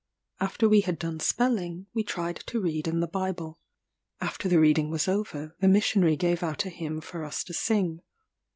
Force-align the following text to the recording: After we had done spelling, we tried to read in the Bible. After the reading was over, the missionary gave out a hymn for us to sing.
After 0.39 0.67
we 0.67 0.81
had 0.81 0.97
done 0.97 1.19
spelling, 1.19 1.85
we 1.93 2.01
tried 2.03 2.37
to 2.47 2.59
read 2.59 2.87
in 2.87 3.01
the 3.01 3.07
Bible. 3.07 3.59
After 4.19 4.49
the 4.49 4.59
reading 4.59 4.89
was 4.89 5.07
over, 5.07 5.55
the 5.59 5.67
missionary 5.67 6.15
gave 6.15 6.41
out 6.41 6.65
a 6.65 6.69
hymn 6.71 7.01
for 7.01 7.23
us 7.23 7.43
to 7.43 7.53
sing. 7.53 8.01